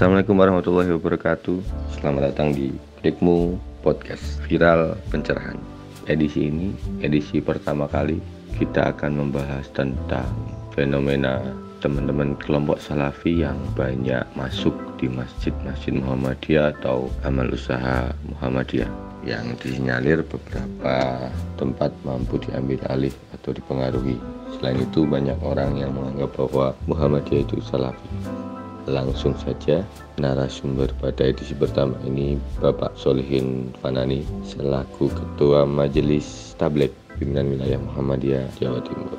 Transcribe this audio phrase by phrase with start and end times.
[0.00, 1.60] Assalamualaikum warahmatullahi wabarakatuh
[1.92, 2.72] Selamat datang di
[3.04, 5.60] Klikmu Podcast Viral Pencerahan
[6.08, 6.72] Edisi ini,
[7.04, 8.16] edisi pertama kali
[8.56, 10.32] Kita akan membahas tentang
[10.72, 11.44] fenomena
[11.84, 18.88] teman-teman kelompok salafi yang banyak masuk di masjid-masjid Muhammadiyah atau amal usaha Muhammadiyah
[19.28, 21.28] yang disinyalir beberapa
[21.60, 24.16] tempat mampu diambil alih atau dipengaruhi.
[24.56, 28.48] Selain itu banyak orang yang menganggap bahwa Muhammadiyah itu salafi.
[28.90, 29.86] Langsung saja
[30.18, 38.50] narasumber pada edisi pertama ini Bapak Solihin Fanani selaku Ketua Majelis Tablet Pimpinan Wilayah Muhammadiyah
[38.58, 39.14] Jawa Timur.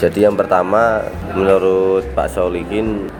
[0.00, 1.04] Jadi yang pertama
[1.36, 3.12] menurut Pak Solihin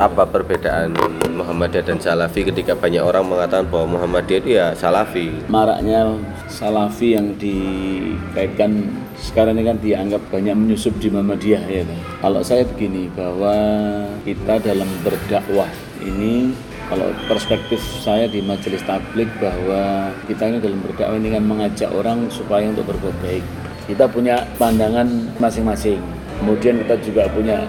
[0.00, 0.96] apa perbedaan
[1.36, 7.36] Muhammadiyah dan Salafi ketika banyak orang mengatakan bahwa Muhammadiyah itu ya Salafi maraknya Salafi yang
[7.38, 12.00] dikaitkan sekarang ini kan dianggap banyak menyusup di Muhammadiyah ya kan.
[12.22, 13.54] Kalau saya begini bahwa
[14.26, 15.70] kita dalam berdakwah
[16.02, 16.50] ini
[16.90, 22.26] kalau perspektif saya di majelis tablik bahwa kita ini dalam berdakwah ini kan mengajak orang
[22.28, 23.44] supaya untuk berbuat baik.
[23.84, 25.06] Kita punya pandangan
[25.38, 26.00] masing-masing.
[26.40, 27.62] Kemudian kita juga punya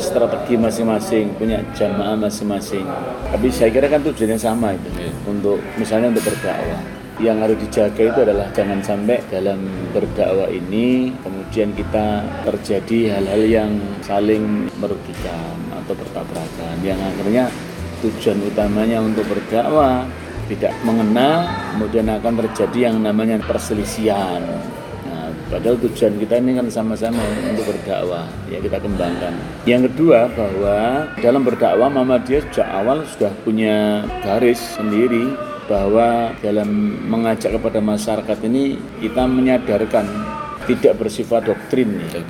[0.00, 2.84] strategi masing-masing, punya jamaah masing-masing.
[3.30, 4.90] Tapi saya kira kan tujuannya sama itu
[5.24, 9.60] untuk misalnya untuk berdakwah yang harus dijaga itu adalah jangan sampai dalam
[9.92, 16.74] berdakwah ini kemudian kita terjadi hal-hal yang saling merugikan atau bertabrakan.
[16.80, 17.44] Yang akhirnya
[18.00, 20.08] tujuan utamanya untuk berdakwah
[20.48, 21.46] tidak mengena
[21.76, 24.40] kemudian akan terjadi yang namanya perselisihan.
[25.04, 28.24] Nah, padahal tujuan kita ini kan sama-sama untuk berdakwah.
[28.48, 29.36] Ya kita kembangkan.
[29.68, 36.68] Yang kedua bahwa dalam berdakwah Muhammadiyah sejak awal sudah punya garis sendiri bahwa dalam
[37.08, 40.04] mengajak kepada masyarakat ini kita menyadarkan
[40.62, 42.22] tidak bersifat doktrin ya.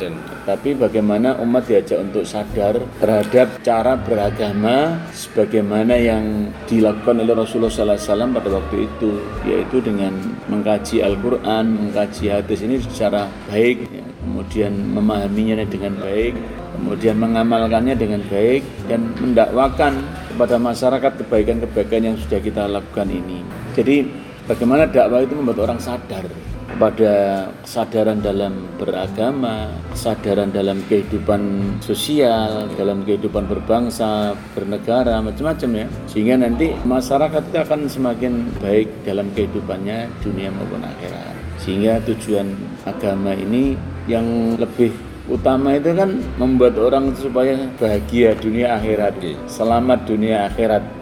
[0.48, 8.32] tapi bagaimana umat diajak untuk sadar terhadap cara beragama sebagaimana yang dilakukan oleh Rasulullah SAW
[8.32, 10.16] pada waktu itu yaitu dengan
[10.48, 14.04] mengkaji Al-Quran, mengkaji hadis ini secara baik ya.
[14.24, 16.32] kemudian memahaminya dengan baik
[16.72, 20.00] kemudian mengamalkannya dengan baik dan mendakwakan
[20.32, 23.44] kepada masyarakat kebaikan-kebaikan yang sudah kita lakukan ini.
[23.76, 24.08] Jadi
[24.48, 26.24] bagaimana dakwah itu membuat orang sadar
[26.72, 27.12] kepada
[27.60, 31.40] kesadaran dalam beragama, kesadaran dalam kehidupan
[31.84, 35.86] sosial, dalam kehidupan berbangsa, bernegara, macam-macam ya.
[36.08, 38.32] Sehingga nanti masyarakat itu akan semakin
[38.64, 41.36] baik dalam kehidupannya dunia maupun akhirat.
[41.60, 42.56] Sehingga tujuan
[42.88, 43.76] agama ini
[44.08, 49.14] yang lebih utama itu kan membuat orang supaya bahagia dunia akhirat,
[49.46, 51.01] selamat dunia akhirat.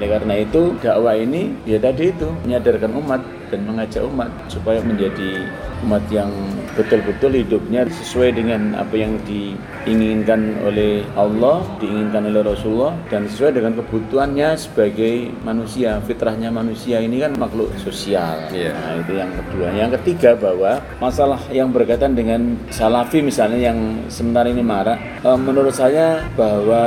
[0.00, 3.20] Ya, oleh karena itu dakwah ini ya tadi itu menyadarkan umat
[3.52, 5.44] dan mengajak umat supaya menjadi
[5.84, 6.30] umat yang
[6.76, 13.72] betul-betul hidupnya sesuai dengan apa yang diinginkan oleh Allah, diinginkan oleh Rasulullah dan sesuai dengan
[13.80, 18.38] kebutuhannya sebagai manusia, fitrahnya manusia ini kan makhluk sosial.
[18.54, 18.76] Yeah.
[18.76, 19.66] Nah, itu yang kedua.
[19.74, 23.78] Yang ketiga bahwa masalah yang berkaitan dengan salafi misalnya yang
[24.12, 26.82] sementara ini marak, eh, menurut saya bahwa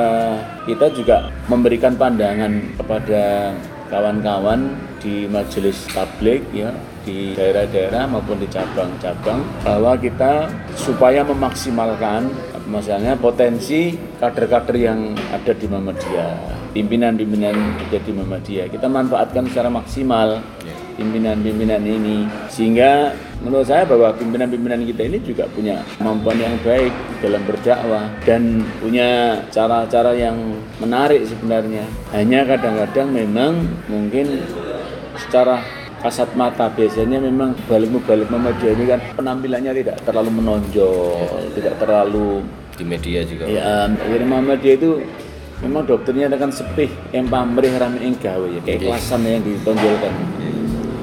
[0.64, 3.52] kita juga memberikan pandangan kepada
[3.92, 6.72] kawan-kawan di majelis tablik ya
[7.04, 10.48] di daerah-daerah maupun di cabang-cabang bahwa kita
[10.80, 12.32] supaya memaksimalkan
[12.64, 13.92] misalnya potensi
[14.24, 15.00] kader-kader yang
[15.36, 16.32] ada di Muhammadiyah
[16.72, 20.40] pimpinan-pimpinan ada di Muhammadiyah kita manfaatkan secara maksimal
[20.96, 27.42] pimpinan-pimpinan ini sehingga menurut saya bahwa pimpinan-pimpinan kita ini juga punya kemampuan yang baik dalam
[27.44, 30.38] berdakwah dan punya cara-cara yang
[30.80, 31.84] menarik sebenarnya
[32.16, 33.54] hanya kadang-kadang memang
[33.92, 34.42] mungkin
[35.18, 35.62] secara
[36.04, 42.44] kasat mata biasanya memang balik balik Muhammadiyah ini kan penampilannya tidak terlalu menonjol, tidak terlalu
[42.76, 43.48] di media juga.
[43.48, 44.92] Ya, jadi Muhammadiyah itu
[45.64, 50.12] memang dokternya akan sepih yang pamrih rame yang gawe ya, keikhlasan yang ditonjolkan.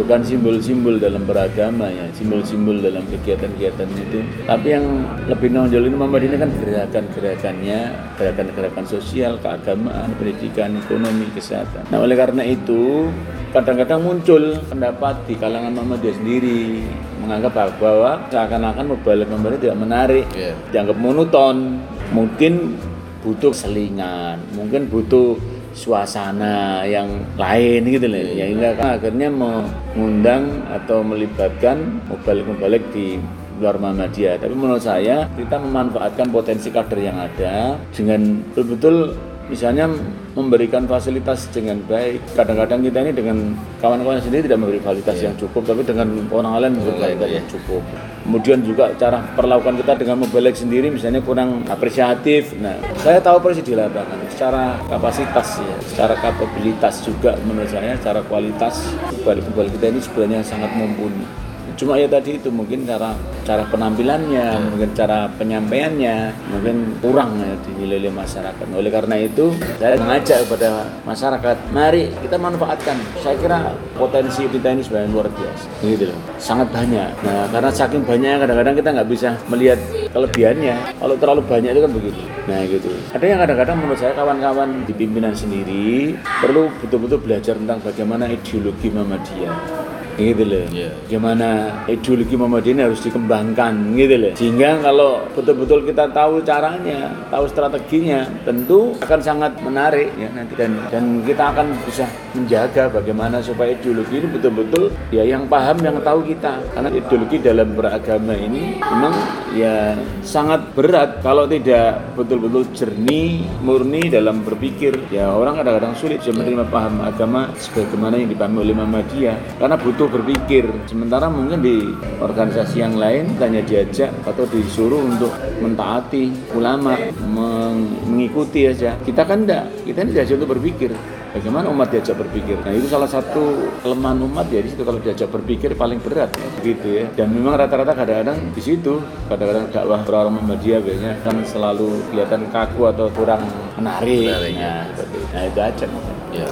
[0.00, 4.25] Bukan simbol-simbol dalam beragama ya simbol-simbol dalam kegiatan-kegiatan itu.
[4.49, 7.78] Tapi yang lebih nonjol ini Muhammad ini kan gerakan-gerakannya
[8.16, 11.84] gerakan-gerakan sosial keagamaan pendidikan ekonomi kesehatan.
[11.92, 13.13] Nah oleh karena itu
[13.53, 16.80] kadang-kadang muncul pendapat di kalangan Muhammadiyah sendiri
[17.21, 20.57] menganggap bahwa seakan-akan mubalik Muhammad tidak menarik yeah.
[20.72, 21.84] dianggap monoton.
[22.10, 22.80] Mungkin
[23.21, 25.36] butuh selingan mungkin butuh
[25.72, 27.09] suasana yang
[27.39, 28.21] lain gitu loh.
[28.34, 33.21] Ya hingga kan akhirnya mengundang atau melibatkan mubalik-mubalik di
[33.61, 34.41] luar Muhammadiyah.
[34.41, 39.15] Tapi menurut saya kita memanfaatkan potensi kader yang ada dengan betul-betul
[39.51, 39.91] misalnya
[40.39, 42.23] memberikan fasilitas dengan baik.
[42.39, 43.37] Kadang-kadang kita ini dengan
[43.83, 47.83] kawan-kawan sendiri tidak memberi fasilitas yang cukup, tapi dengan orang lain memberi fasilitas yang cukup.
[48.23, 52.55] Kemudian juga cara perlakuan kita dengan mobile sendiri misalnya kurang apresiatif.
[52.63, 58.23] Nah, saya tahu persis di lapangan secara kapasitas ya, secara kapabilitas juga menurut saya, secara
[58.23, 58.95] kualitas
[59.27, 61.50] mobile kita ini sebenarnya sangat mumpuni
[61.80, 63.16] cuma ya tadi itu mungkin cara
[63.48, 68.66] cara penampilannya mungkin cara penyampaiannya mungkin kurang ya dinilai oleh masyarakat.
[68.77, 73.00] Oleh karena itu saya mengajak kepada masyarakat mari kita manfaatkan.
[73.24, 75.66] Saya kira potensi kita ini sebenarnya luar biasa.
[75.80, 76.18] Gitu loh.
[76.36, 77.10] Sangat banyak.
[77.24, 79.80] Nah karena saking banyak kadang-kadang kita nggak bisa melihat
[80.12, 80.77] kelebihannya.
[81.00, 82.21] Kalau terlalu banyak itu kan begitu.
[82.44, 82.91] Nah gitu.
[83.16, 86.12] Ada yang kadang-kadang menurut saya kawan-kawan di pimpinan sendiri
[86.44, 89.90] perlu betul-betul belajar tentang bagaimana ideologi Muhammadiyah
[90.21, 90.65] gitu loh.
[90.71, 90.93] Yeah.
[91.09, 91.49] Gimana
[91.89, 94.33] ideologi Muhammadiyah ini harus dikembangkan gitu loh.
[94.37, 100.77] Sehingga kalau betul-betul kita tahu caranya, tahu strateginya, tentu akan sangat menarik ya nanti dan
[100.93, 102.05] dan kita akan bisa
[102.37, 106.61] menjaga bagaimana supaya ideologi ini betul-betul ya yang paham yang tahu kita.
[106.77, 109.15] Karena ideologi dalam beragama ini memang
[109.57, 114.99] ya sangat berat kalau tidak betul-betul jernih, murni dalam berpikir.
[115.09, 120.09] Ya orang kadang-kadang sulit bisa menerima paham agama sebagaimana yang dipahami oleh Muhammadiyah karena butuh
[120.10, 120.66] berpikir.
[120.91, 125.30] Sementara mungkin di organisasi yang lain hanya diajak atau disuruh untuk
[125.62, 128.98] mentaati ulama, mengikuti aja.
[129.01, 130.92] Kita kan enggak, kita ini diajak untuk berpikir.
[131.30, 132.59] Bagaimana umat diajak berpikir?
[132.66, 136.48] Nah itu salah satu kelemahan umat ya di situ kalau diajak berpikir paling berat ya,
[136.66, 137.06] gitu ya.
[137.15, 138.98] Dan memang rata-rata kadang-kadang di situ
[139.30, 143.47] kadang-kadang dakwah orang Muhammadiyah biasanya kan selalu kelihatan kaku atau kurang
[143.78, 144.27] menarik.
[144.27, 144.74] menarik ya.
[144.91, 145.86] nah, nah itu aja.
[146.34, 146.51] Ya.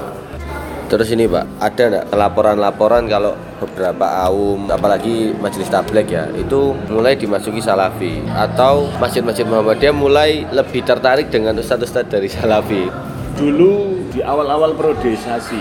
[0.88, 7.12] Terus ini Pak, ada enggak laporan-laporan kalau beberapa aum, apalagi majelis tablek ya, itu mulai
[7.12, 12.88] dimasuki salafi atau masjid-masjid Muhammadiyah mulai lebih tertarik dengan ustadz-ustadz dari salafi?
[13.36, 15.60] Dulu di awal-awal prodesasi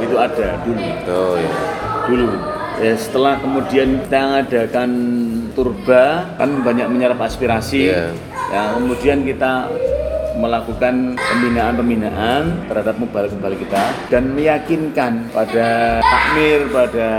[0.00, 0.88] itu ada dulu.
[1.12, 1.52] Oh iya.
[2.08, 2.28] Dulu.
[2.80, 4.90] Ya, setelah kemudian kita mengadakan
[5.52, 7.92] turba kan banyak menyerap aspirasi.
[7.92, 8.16] Yeah.
[8.48, 9.68] Ya, kemudian kita
[10.34, 17.10] melakukan pembinaan-pembinaan terhadap mubalik-mubalik kita dan meyakinkan pada takmir, pada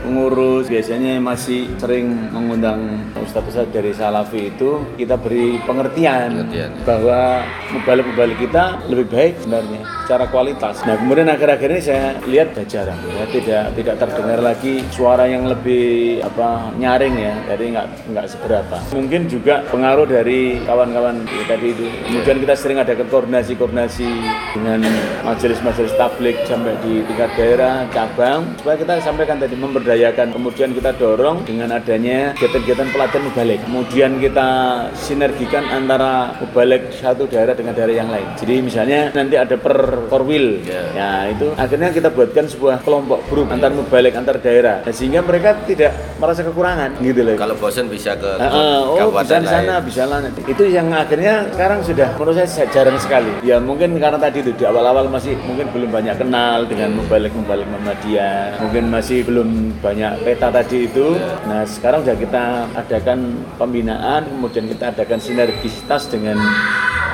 [0.00, 6.70] pengurus biasanya masih sering mengundang ustadz-ustadz dari Salafi itu kita beri pengertian, pengertian.
[6.88, 7.44] bahwa
[7.76, 10.80] mubalik-mubalik kita lebih baik sebenarnya secara kualitas.
[10.88, 16.20] Nah kemudian akhir-akhir ini saya lihat jarang ya tidak tidak terdengar lagi suara yang lebih
[16.24, 18.76] apa nyaring ya jadi nggak nggak seberapa.
[18.96, 21.86] Mungkin juga pengaruh dari kawan-kawan ya, tadi itu.
[22.08, 24.06] Kemudian kita sering ada koordinasi-koordinasi
[24.54, 24.86] dengan
[25.26, 30.30] majelis-majelis tablik sampai di tingkat daerah, cabang, supaya kita sampaikan tadi memberdayakan.
[30.30, 33.58] Kemudian kita dorong dengan adanya kegiatan-kegiatan pelatihan mubalik.
[33.66, 34.48] Kemudian kita
[34.94, 38.30] sinergikan antara mubalik satu daerah dengan daerah yang lain.
[38.38, 40.86] Jadi misalnya nanti ada per korwil, yeah.
[40.94, 43.58] ya itu akhirnya kita buatkan sebuah kelompok grup yeah.
[43.58, 45.90] antar mubalik antar daerah, nah, sehingga mereka tidak
[46.22, 47.34] merasa kekurangan gitu loh.
[47.34, 50.46] Kalau bosan bisa ke uh, uh, oh bisa di sana, bisa lah nanti.
[50.46, 53.32] Itu yang akhirnya sekarang sudah menurut saya jarang sekali.
[53.40, 58.60] Ya mungkin karena tadi itu di awal-awal masih mungkin belum banyak kenal dengan membalik-membalik Muhammadiyah.
[58.60, 61.16] Mungkin masih belum banyak peta tadi itu.
[61.48, 62.44] Nah sekarang sudah kita
[62.76, 66.36] adakan pembinaan, kemudian kita adakan sinergisitas dengan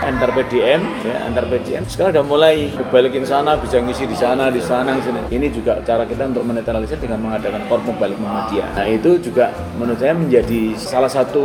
[0.05, 2.57] antar PDM ya antar PDM sekarang udah mulai
[2.93, 6.45] balikin sana bisa ngisi di sana di sana di sini ini juga cara kita untuk
[6.45, 11.43] menetralisir dengan mengadakan korpo balik Muhammadiyah nah itu juga menurut saya menjadi salah satu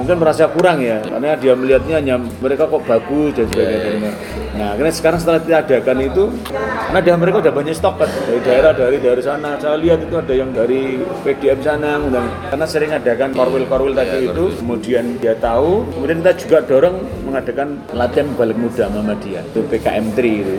[0.00, 3.82] mungkin merasa kurang ya karena dia melihatnya hanya mereka kok bagus dan sebagainya.
[3.82, 4.14] Yeah, yeah.
[4.56, 6.24] Nah, karena sekarang setelah diadakan itu,
[6.88, 9.60] karena dia mereka udah banyak stok kan dari daerah dari dari sana.
[9.60, 14.18] Saya lihat itu ada yang dari PDM sana, dan karena sering adakan korwil-korwil yeah, tadi
[14.32, 16.96] itu, kemudian dia tahu, kemudian kita juga dorong
[17.28, 20.52] mengadakan latihan balik muda Muhammadiyah itu PKM 3 itu.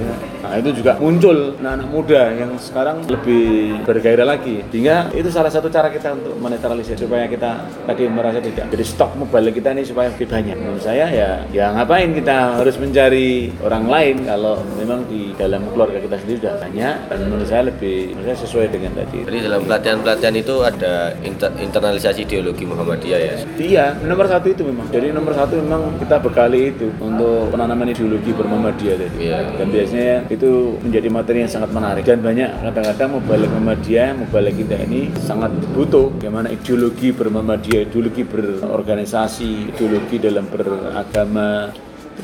[0.48, 4.64] Nah, itu juga muncul anak-anak muda yang sekarang lebih bergairah lagi.
[4.72, 9.20] Sehingga itu salah satu cara kita untuk menetralisir supaya kita tadi merasa tidak jadi stok
[9.20, 10.56] mobile kita ini supaya lebih banyak.
[10.56, 16.00] Menurut saya ya ya ngapain kita harus mencari orang lain kalau memang di dalam keluarga
[16.00, 19.20] kita sendiri sudah banyak dan menurut saya lebih menurut saya sesuai dengan tadi.
[19.28, 20.94] Jadi dalam pelatihan-pelatihan itu ada
[21.24, 23.36] inter internalisasi ideologi Muhammadiyah ya?
[23.58, 24.88] Iya, nomor satu itu memang.
[24.94, 29.18] Jadi nomor satu memang kita bekali itu untuk penanaman ideologi bermuhammadiyah tadi.
[29.32, 29.38] Iya.
[29.56, 34.76] Dan biasanya itu menjadi materi yang sangat menarik dan banyak kadang-kadang mubalik Muhammadiyah, mubalik kita
[34.84, 41.72] ini sangat butuh bagaimana ideologi bermuhammadiyah, ideologi berorganisasi, ideologi dalam beragama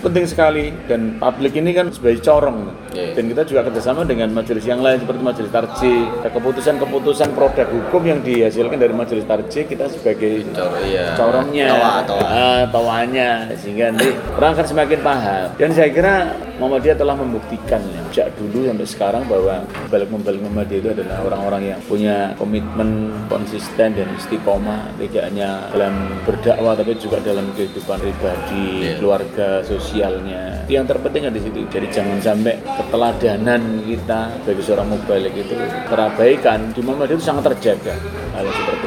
[0.01, 3.13] penting sekali dan publik ini kan sebagai corong yeah.
[3.13, 5.95] dan kita juga kerjasama dengan majelis yang lain seperti majelis tarji
[6.25, 11.13] keputusan-keputusan produk hukum yang dihasilkan dari majelis tarji kita sebagai Cor iya.
[11.13, 12.21] corongnya tawa, tawa.
[12.25, 16.15] Uh, tawanya sehingga nanti orang akan semakin paham dan saya kira
[16.63, 21.75] Muhammadiyah telah membuktikan ya, sejak dulu sampai sekarang bahwa balik membalik Muhammadiyah itu adalah orang-orang
[21.75, 28.67] yang punya komitmen konsisten dan istiqomah tidak hanya dalam berdakwah tapi juga dalam kehidupan pribadi,
[28.87, 28.95] yeah.
[28.95, 30.63] keluarga, sosialnya.
[30.71, 31.59] Yang terpenting ada di situ.
[31.67, 35.59] Jadi jangan sampai keteladanan kita bagi seorang mubalik itu
[35.91, 36.71] terabaikan.
[36.71, 37.99] Di Muhammadiyah itu sangat terjaga
[38.39, 38.82] hal seperti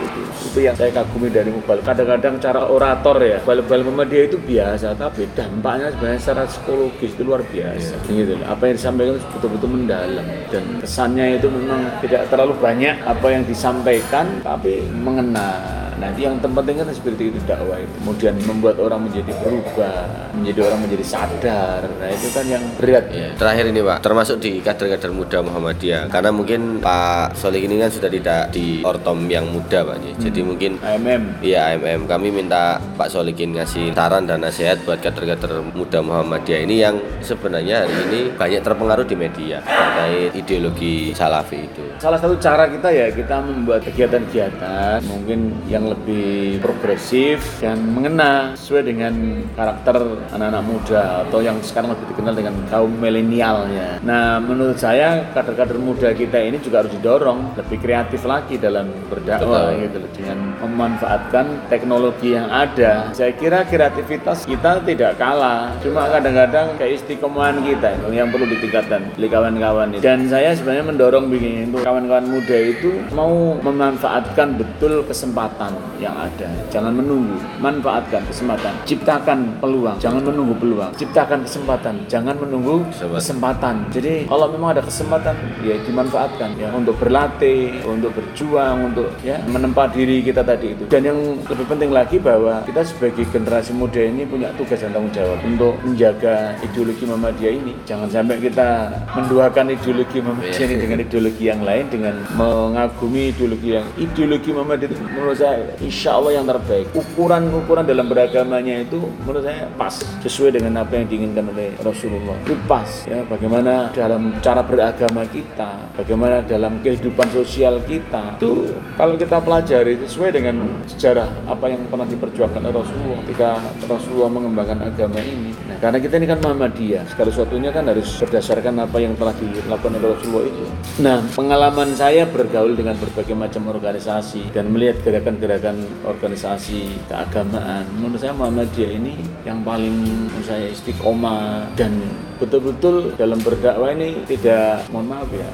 [0.57, 5.29] itu yang saya kagumi dari Mubal kadang-kadang cara orator ya bal-bal Muhammadiyah itu biasa tapi
[5.37, 7.93] dampaknya sebenarnya secara psikologis itu luar biasa.
[8.09, 8.25] Yeah.
[8.25, 10.27] gitu apa yang disampaikan betul-betul mendalam.
[10.49, 16.77] Dan kesannya itu memang tidak terlalu banyak apa yang disampaikan tapi mengena Nah, yang terpenting
[16.83, 17.93] kan seperti itu dakwah itu.
[18.03, 21.81] Kemudian membuat orang menjadi berubah, menjadi orang menjadi sadar.
[21.89, 23.05] Nah, itu kan yang berat.
[23.13, 23.29] Ya.
[23.37, 26.13] Terakhir ini, Pak, termasuk di kader-kader muda Muhammadiyah.
[26.13, 29.97] Karena mungkin Pak Solik ini kan sudah tidak di ortom yang muda, Pak.
[29.97, 30.21] Hmm.
[30.21, 31.41] Jadi mungkin AMM.
[31.41, 32.05] Iya, AMM.
[32.05, 37.87] Kami minta Pak Solikin ngasih saran dan nasihat buat kader-kader muda Muhammadiyah ini yang sebenarnya
[37.87, 41.85] hari ini banyak terpengaruh di media terkait ideologi salafi itu.
[41.99, 48.83] Salah satu cara kita ya kita membuat kegiatan-kegiatan mungkin yang lebih progresif dan mengena sesuai
[48.87, 49.15] dengan
[49.55, 54.03] karakter anak-anak muda atau yang sekarang lebih dikenal dengan kaum milenialnya.
[54.03, 59.71] Nah, menurut saya kader-kader muda kita ini juga harus didorong lebih kreatif lagi dalam berdakwah
[59.79, 63.13] gitu dengan memanfaatkan teknologi yang ada.
[63.13, 69.31] Saya kira kreativitas kita tidak kalah, cuma kadang-kadang kayak istiqomahan kita yang perlu ditingkatkan oleh
[69.31, 70.01] kawan-kawan ini.
[70.01, 76.49] Dan saya sebenarnya mendorong begini untuk kawan-kawan muda itu mau memanfaatkan betul kesempatan yang ada.
[76.69, 83.89] Jangan menunggu, manfaatkan kesempatan, ciptakan peluang, jangan menunggu peluang, ciptakan kesempatan, jangan menunggu kesempatan.
[83.93, 86.69] Jadi kalau memang ada kesempatan, ya dimanfaatkan ya.
[86.77, 90.85] Untuk berlatih, untuk berjuang, untuk ya menempa diri kita tadi itu.
[90.89, 91.19] Dan yang
[91.49, 95.39] lebih penting lagi bahwa kita sebagai generasi muda ini punya tugas dan tanggung jawab.
[95.45, 97.73] Untuk menjaga ideologi Muhammadiyah ini.
[97.89, 103.87] Jangan sampai kita menduakan ideologi Muhammadiyah ini dengan ideologi yang lain dengan mengagumi ideologi yang
[103.97, 106.87] ideologi Muhammadiyah itu menurut saya insya Allah yang terbaik.
[106.95, 112.37] Ukuran-ukuran dalam beragamanya itu menurut saya pas sesuai dengan apa yang diinginkan oleh Rasulullah.
[112.45, 118.37] Itu pas ya bagaimana dalam cara beragama kita, bagaimana dalam kehidupan sosial kita.
[118.39, 123.49] Itu kalau kita pelajari sesuai dengan sejarah apa yang pernah diperjuangkan oleh Rasulullah ketika
[123.89, 125.57] Rasulullah mengembangkan agama ini.
[125.67, 129.93] Nah, karena kita ini kan Muhammadiyah, segala sesuatunya kan harus berdasarkan apa yang telah dilakukan
[129.99, 130.65] oleh Rasulullah itu.
[131.03, 137.89] Nah, pengalaman saya bergaul dengan berbagai macam organisasi dan melihat gerakan-gerakan gerakan organisasi keagamaan.
[137.97, 139.17] Menurut saya Muhammadiyah ini
[139.49, 141.97] yang paling menurut saya istiqomah dan
[142.37, 145.49] betul-betul dalam berdakwah ini tidak mohon maaf ya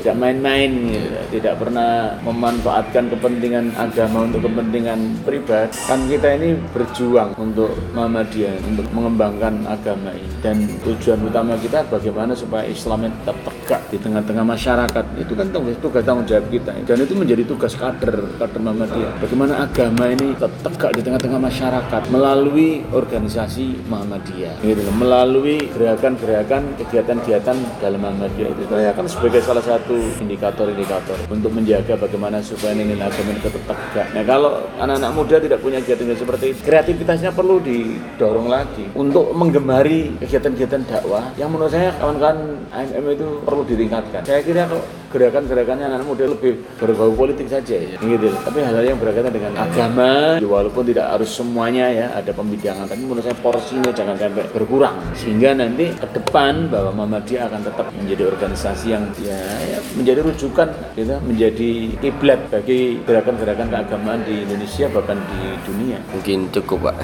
[0.00, 1.08] tidak main-main gitu.
[1.38, 8.86] tidak pernah memanfaatkan kepentingan agama untuk kepentingan pribadi kan kita ini berjuang untuk Muhammadiyah untuk
[8.92, 10.28] mengembangkan agama ini.
[10.44, 15.04] Dan tujuan utama kita bagaimana supaya Islam tetap tegak di tengah-tengah masyarakat.
[15.16, 16.76] Itu kan tugas, tugas tanggung jawab kita.
[16.84, 19.12] Dan itu menjadi tugas kader kader Muhammadiyah.
[19.24, 24.60] Bagaimana agama ini tetap tegak di tengah-tengah masyarakat melalui organisasi Muhammadiyah.
[24.60, 24.82] Gitu.
[24.92, 28.62] Melalui gerakan-gerakan kegiatan-kegiatan dalam Muhammadiyah itu.
[28.68, 33.64] Saya akan sebagai salah satu satu indikator-indikator untuk menjaga bagaimana supaya nilai agama ini tetap
[33.64, 34.06] tegak.
[34.12, 40.12] Nah kalau anak-anak muda tidak punya kegiatan seperti itu, kreativitasnya perlu didorong lagi untuk menggemari
[40.20, 44.20] kegiatan-kegiatan dakwah yang menurut saya kawan-kawan AMM itu perlu ditingkatkan.
[44.28, 48.28] Saya kira kalau gerakan-gerakannya anak muda lebih berbau politik saja ya, gitu.
[48.44, 53.02] Tapi hal-hal yang berkaitan dengan agama, ya walaupun tidak harus semuanya ya ada pembidangan, tapi
[53.08, 58.22] menurut saya porsinya jangan sampai berkurang sehingga nanti ke depan bahwa Muhammadiyah akan tetap menjadi
[58.28, 61.70] organisasi yang ya, ya menjadi rujukan, gitu, menjadi
[62.04, 65.98] kiblat bagi gerakan-gerakan keagamaan di Indonesia bahkan di dunia.
[66.12, 66.96] Mungkin cukup, Pak.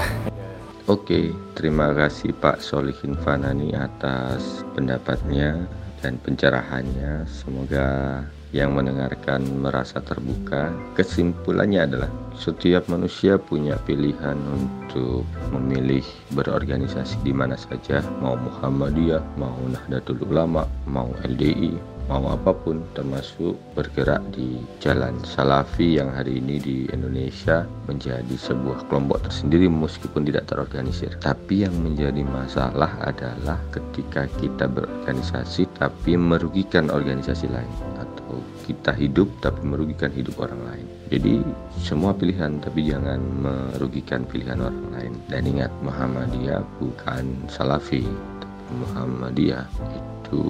[0.85, 5.65] Oke, terima kasih Pak Solihin Fanani atas pendapatnya
[6.05, 7.25] dan pencerahannya.
[7.25, 8.21] Semoga
[8.53, 10.69] yang mendengarkan merasa terbuka.
[10.93, 16.05] Kesimpulannya adalah setiap manusia punya pilihan untuk memilih
[16.37, 21.73] berorganisasi di mana saja, mau Muhammadiyah, mau Nahdlatul Ulama, mau LDI,
[22.05, 28.85] mau apa pun termasuk bergerak di jalan salafi yang hari ini di Indonesia menjadi sebuah
[28.85, 31.17] kelompok tersendiri meskipun tidak terorganisir.
[31.21, 37.71] Tapi yang menjadi masalah adalah ketika kita berorganisasi tapi merugikan organisasi lain.
[37.97, 38.37] Atau
[38.69, 40.85] kita hidup tapi merugikan hidup orang lain.
[41.09, 41.41] Jadi
[41.81, 45.13] semua pilihan tapi jangan merugikan pilihan orang lain.
[45.25, 48.05] Dan ingat Muhammadiyah bukan salafi
[48.73, 49.65] Muhammadiyah
[50.35, 50.43] itu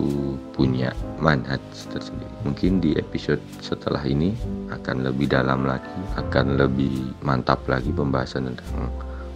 [0.58, 0.90] punya
[1.22, 1.62] manhaj
[1.94, 2.32] tersendiri.
[2.42, 4.34] Mungkin di episode setelah ini
[4.74, 8.90] akan lebih dalam lagi, akan lebih mantap lagi pembahasan tentang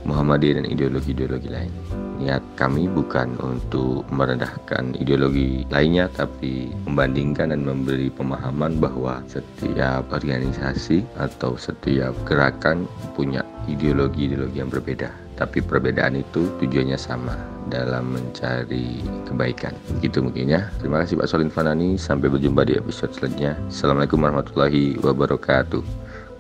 [0.10, 1.74] Muhammadiyah dan ideologi-ideologi lain.
[2.20, 11.03] Niat kami bukan untuk merendahkan ideologi lainnya, tapi membandingkan dan memberi pemahaman bahwa setiap organisasi
[11.20, 15.29] atau setiap gerakan punya ideologi-ideologi yang berbeda.
[15.39, 17.31] Tapi perbedaan itu tujuannya sama
[17.72, 19.72] dalam mencari kebaikan.
[19.98, 20.67] Begitu mungkin ya.
[20.84, 21.96] Terima kasih Pak Solin Fanani.
[21.96, 23.55] Sampai berjumpa di episode selanjutnya.
[23.72, 25.81] Assalamualaikum warahmatullahi wabarakatuh.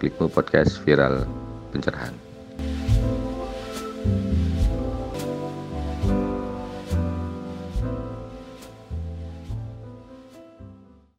[0.03, 1.23] Klikmu podcast viral
[1.71, 2.28] pencerahan.